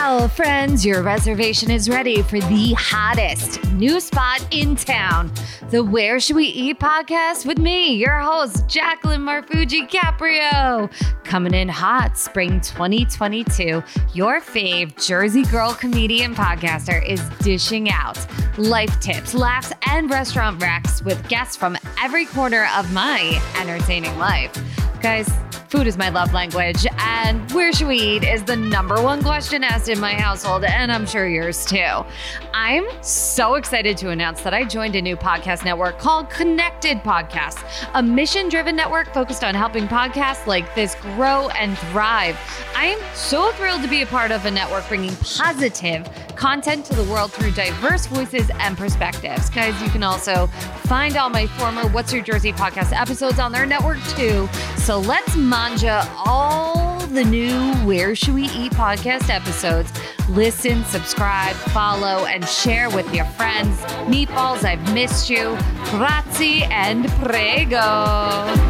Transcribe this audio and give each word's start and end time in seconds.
Well, 0.00 0.28
friends, 0.28 0.86
your 0.86 1.02
reservation 1.02 1.72
is 1.72 1.88
ready 1.90 2.22
for 2.22 2.38
the 2.38 2.72
hottest 2.78 3.62
new 3.72 3.98
spot 3.98 4.46
in 4.52 4.76
town. 4.76 5.32
The 5.70 5.82
Where 5.82 6.20
Should 6.20 6.36
We 6.36 6.44
Eat 6.44 6.78
podcast 6.78 7.44
with 7.44 7.58
me, 7.58 7.94
your 7.94 8.20
host, 8.20 8.68
Jaclyn 8.68 9.20
Marfuggi 9.20 9.90
Caprio. 9.90 10.88
Coming 11.24 11.52
in 11.52 11.68
hot, 11.68 12.16
spring 12.16 12.60
2022, 12.60 13.82
your 14.14 14.40
fave 14.40 15.04
Jersey 15.04 15.42
girl 15.42 15.74
comedian 15.74 16.32
podcaster 16.32 17.04
is 17.04 17.20
dishing 17.40 17.90
out 17.90 18.24
life 18.56 19.00
tips, 19.00 19.34
laughs, 19.34 19.72
and 19.88 20.08
restaurant 20.08 20.62
racks 20.62 21.02
with 21.02 21.28
guests 21.28 21.56
from 21.56 21.76
every 22.00 22.24
corner 22.24 22.68
of 22.76 22.92
my 22.92 23.42
entertaining 23.58 24.16
life. 24.16 24.52
Guys, 25.02 25.28
Food 25.68 25.86
is 25.86 25.98
my 25.98 26.08
love 26.08 26.32
language, 26.32 26.86
and 26.96 27.52
where 27.52 27.74
should 27.74 27.88
we 27.88 27.98
eat 27.98 28.24
is 28.24 28.42
the 28.42 28.56
number 28.56 29.02
one 29.02 29.22
question 29.22 29.62
asked 29.62 29.90
in 29.90 30.00
my 30.00 30.14
household, 30.14 30.64
and 30.64 30.90
I'm 30.90 31.04
sure 31.04 31.28
yours 31.28 31.66
too. 31.66 32.06
I'm 32.54 32.86
so 33.02 33.56
excited 33.56 33.98
to 33.98 34.08
announce 34.08 34.40
that 34.44 34.54
I 34.54 34.64
joined 34.64 34.96
a 34.96 35.02
new 35.02 35.14
podcast 35.14 35.66
network 35.66 35.98
called 35.98 36.30
Connected 36.30 37.02
Podcasts, 37.02 37.62
a 37.92 38.02
mission 38.02 38.48
driven 38.48 38.76
network 38.76 39.12
focused 39.12 39.44
on 39.44 39.54
helping 39.54 39.86
podcasts 39.86 40.46
like 40.46 40.74
this 40.74 40.94
grow 40.94 41.50
and 41.50 41.76
thrive. 41.90 42.38
I 42.74 42.86
am 42.86 43.14
so 43.14 43.52
thrilled 43.52 43.82
to 43.82 43.88
be 43.88 44.00
a 44.00 44.06
part 44.06 44.30
of 44.30 44.46
a 44.46 44.50
network 44.50 44.88
bringing 44.88 45.14
positive 45.16 46.08
content 46.34 46.86
to 46.86 46.94
the 46.94 47.04
world 47.10 47.30
through 47.32 47.50
diverse 47.50 48.06
voices 48.06 48.50
and 48.54 48.78
perspectives. 48.78 49.50
Guys, 49.50 49.78
you 49.82 49.90
can 49.90 50.02
also 50.02 50.46
find 50.84 51.16
all 51.16 51.28
my 51.28 51.46
former 51.46 51.86
What's 51.88 52.10
Your 52.10 52.22
Jersey 52.22 52.52
podcast 52.52 52.98
episodes 52.98 53.38
on 53.38 53.52
their 53.52 53.66
network 53.66 54.02
too. 54.16 54.48
So 54.76 54.98
let's 54.98 55.36
manja 55.58 56.08
all 56.24 57.00
the 57.08 57.24
new 57.24 57.72
Where 57.84 58.14
Should 58.14 58.34
We 58.34 58.44
Eat 58.44 58.70
podcast 58.74 59.28
episodes. 59.28 59.90
Listen, 60.28 60.84
subscribe, 60.84 61.56
follow, 61.56 62.26
and 62.26 62.46
share 62.46 62.88
with 62.90 63.12
your 63.12 63.24
friends. 63.24 63.76
Meatballs, 64.06 64.62
I've 64.62 64.94
missed 64.94 65.28
you. 65.28 65.58
Grazie 65.90 66.62
and 66.70 67.08
prego. 67.22 68.67